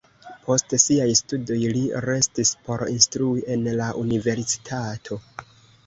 Post 0.45 0.71
siaj 0.83 1.05
studoj 1.19 1.59
li 1.77 1.83
restis 2.07 2.55
por 2.65 2.87
instrui 2.97 3.47
en 3.57 3.71
la 3.83 3.95
universitato. 4.07 5.25